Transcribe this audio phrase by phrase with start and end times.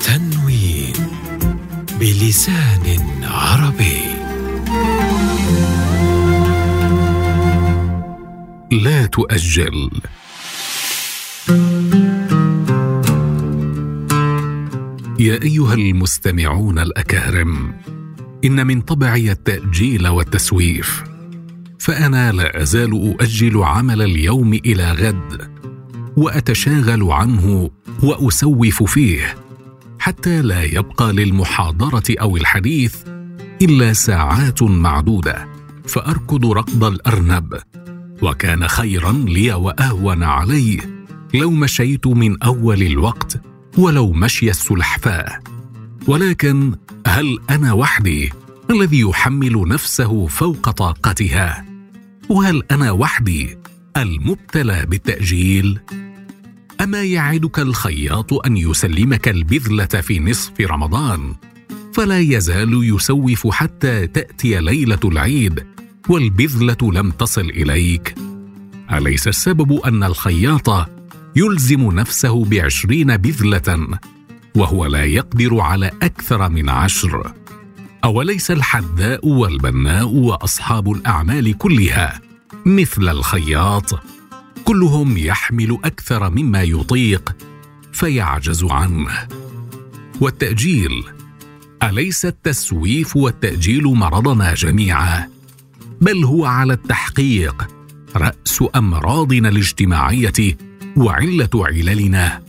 [0.00, 0.92] تنوين
[2.00, 4.00] بلسان عربي.
[8.72, 9.90] لا تؤجل.
[15.18, 17.74] يا أيها المستمعون الأكارم
[18.44, 21.04] إن من طبعي التأجيل والتسويف
[21.88, 25.50] فأنا لا أزال أؤجل عمل اليوم إلى غد
[26.16, 27.70] وأتشاغل عنه
[28.02, 29.34] وأسوف فيه
[29.98, 32.96] حتى لا يبقى للمحاضرة أو الحديث
[33.62, 35.48] إلا ساعات معدودة
[35.86, 37.58] فأركض ركض الأرنب
[38.22, 40.78] وكان خيرا لي وأهون علي
[41.34, 43.40] لو مشيت من أول الوقت
[43.78, 45.38] ولو مشي السلحفاة.
[46.06, 46.74] ولكن
[47.06, 48.32] هل أنا وحدي
[48.70, 51.67] الذي يحمل نفسه فوق طاقتها؟
[52.28, 53.58] وهل أنا وحدي
[53.96, 55.80] المبتلى بالتأجيل؟
[56.80, 61.34] أما يعدك الخياط أن يسلمك البذلة في نصف رمضان
[61.94, 65.66] فلا يزال يسوف حتى تأتي ليلة العيد
[66.08, 68.14] والبذلة لم تصل إليك.
[68.92, 70.88] أليس السبب أن الخياط
[71.36, 73.98] يلزم نفسه بعشرين بذلة
[74.54, 77.32] وهو لا يقدر على أكثر من عشر؟
[78.04, 82.20] أوليس الحذاء والبناء وأصحاب الأعمال كلها
[82.66, 84.00] مثل الخياط؟
[84.64, 87.36] كلهم يحمل أكثر مما يطيق
[87.92, 89.28] فيعجز عنه.
[90.20, 91.04] والتأجيل
[91.82, 95.28] أليس التسويف والتأجيل مرضنا جميعا؟
[96.00, 97.68] بل هو على التحقيق
[98.16, 100.56] رأس أمراضنا الاجتماعية
[100.96, 102.47] وعلة عللنا.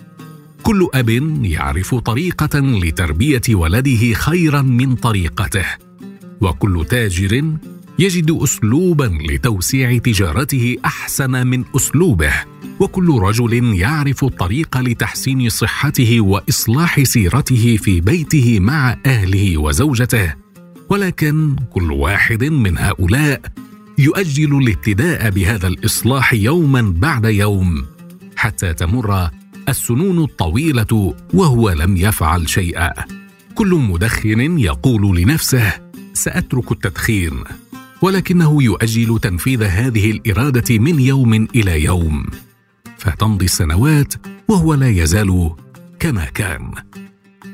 [0.69, 1.09] كل أب
[1.45, 5.65] يعرف طريقة لتربية ولده خيرا من طريقته.
[6.41, 7.43] وكل تاجر
[7.99, 12.33] يجد اسلوبا لتوسيع تجارته أحسن من أسلوبه.
[12.79, 20.33] وكل رجل يعرف الطريق لتحسين صحته وإصلاح سيرته في بيته مع أهله وزوجته.
[20.89, 23.41] ولكن كل واحد من هؤلاء
[23.97, 27.85] يؤجل الابتداء بهذا الإصلاح يوما بعد يوم
[28.35, 29.29] حتى تمر
[29.69, 32.93] السنون الطويلة وهو لم يفعل شيئا.
[33.55, 35.73] كل مدخن يقول لنفسه
[36.13, 37.43] سأترك التدخين.
[38.01, 42.25] ولكنه يؤجل تنفيذ هذه الإرادة من يوم إلى يوم.
[42.97, 44.13] فتمضي السنوات
[44.47, 45.49] وهو لا يزال
[45.99, 46.71] كما كان.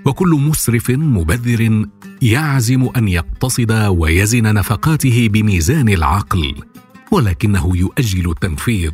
[0.05, 1.85] وكل مسرف مبذر
[2.21, 6.55] يعزم أن يقتصد ويزن نفقاته بميزان العقل
[7.11, 8.91] ولكنه يؤجل التنفيذ.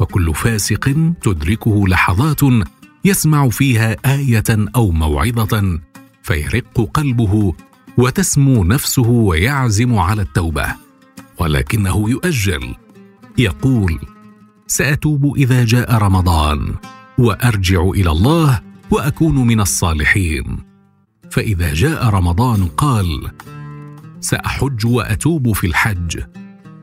[0.00, 2.40] وكل فاسق تدركه لحظات
[3.04, 5.80] يسمع فيها آية أو موعظة
[6.22, 7.54] فيرق قلبه
[7.96, 10.66] وتسمو نفسه ويعزم على التوبة
[11.38, 12.74] ولكنه يؤجل
[13.38, 13.98] يقول
[14.66, 16.74] سأتوب إذا جاء رمضان
[17.18, 20.58] وأرجع إلى الله وأكون من الصالحين.
[21.30, 23.30] فإذا جاء رمضان قال
[24.20, 26.20] سأحج وأتوب في الحج.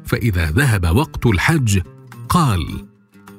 [0.06, 1.82] فإذا ذهب وقت الحج
[2.30, 2.88] قال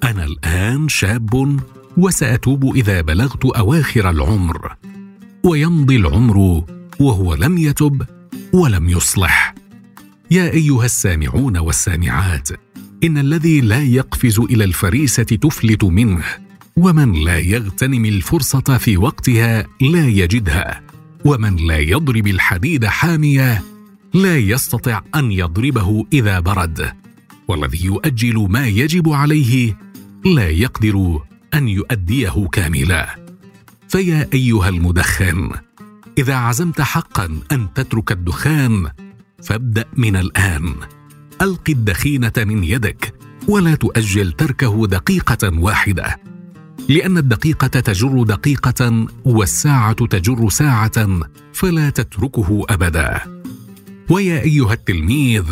[0.04, 1.60] أنا الآن شاب
[1.97, 4.76] وسأتوب إذا بلغت أواخر العمر.
[5.44, 6.64] ويمضي العمر
[7.00, 8.03] وهو لم يتب
[8.53, 9.54] ولم يصلح.
[10.31, 12.48] يا أيها السامعون والسامعات
[13.04, 16.25] إن الذي لا يقفز إلى الفريسة تفلت منه
[16.76, 20.80] ومن لا يغتنم الفرصة في وقتها لا يجدها
[21.25, 23.62] ومن لا يضرب الحديد حامية
[24.15, 26.92] لا يستطع أن يضربه إذا برد.
[27.48, 29.76] والذي يؤجل ما يجب عليه
[30.24, 31.20] لا يقدر
[31.54, 33.16] أن يؤديه كاملا.
[33.88, 35.50] فيا أيها المدخن
[36.18, 38.90] إذا عزمت حقا أن تترك الدخان
[39.42, 40.74] فابدأ من الآن.
[41.42, 43.14] ألق الدخينة من يدك
[43.48, 46.20] ولا تؤجل تركه دقيقة واحدة.
[46.88, 51.20] لأن الدقيقة تجر دقيقة والساعة تجر ساعة
[51.52, 53.20] فلا تتركه أبدا.
[54.10, 55.44] ويا أيها التلميذ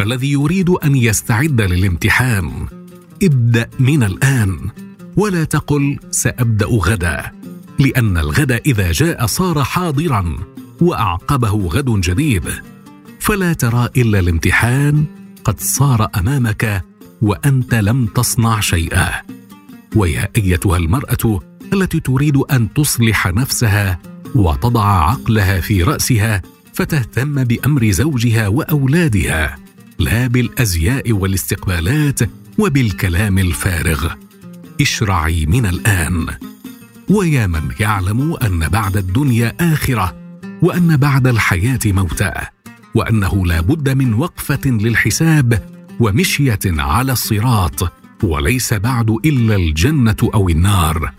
[0.00, 2.66] الذي يريد أن يستعد للامتحان
[3.22, 4.58] ابدأ من الآن
[5.16, 7.32] ولا تقل سأبدأ غدا
[7.78, 10.36] لأن الغد إذا جاء صار حاضرا
[10.80, 12.42] وأعقبه غد جديد.
[13.20, 15.04] فلا ترى إلا الامتحان
[15.44, 16.84] قد صار أمامك
[17.22, 19.10] وأنت لم تصنع شيئا.
[19.96, 21.40] ويا أيتها المرأة
[21.72, 23.98] التي تريد أن تصلح نفسها
[24.34, 26.42] وتضع عقلها في رأسها
[26.72, 29.56] فتهتم بأمر زوجها وأولادها
[29.98, 32.20] لا بالأزياء والاستقبالات
[32.62, 34.12] وبالكلام الفارغ
[34.80, 36.26] اشرعي من الآن.
[37.10, 40.16] ويا من يعلم أن بعد الدنيا آخرة
[40.62, 42.32] وأن بعد الحياة موتى
[42.94, 45.68] وأنه لا بد من وقفة للحساب
[46.00, 47.92] ومشية على الصراط
[48.22, 51.12] وليس بعد إلا الجنة أو النار.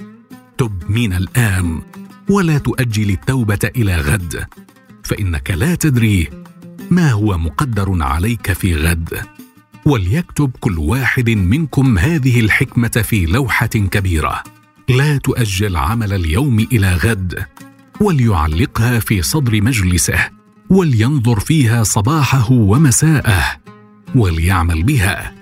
[0.57, 1.81] تب من الآن
[2.29, 4.45] ولا تؤجل التوبة إلى غد.
[5.03, 6.29] فإنك لا تدري
[6.91, 9.42] ما هو مقدر عليك في غد.
[9.85, 14.43] وليكتب كل واحد منكم هذه الحكمة في لوحة كبيرة.
[14.89, 17.45] لا تؤجل عمل اليوم إلى غد.
[18.01, 20.29] وليعلقها في صدر مجلسه.
[20.69, 23.43] ولينظر فيها صباحه ومساءه.
[24.15, 25.33] وليعمل بها.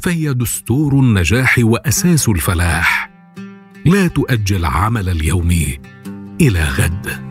[0.00, 3.10] فهي دستور النجاح وأساس الفلاح.
[3.86, 5.66] لا تؤجل عمل اليوم
[6.40, 7.27] إلى غد.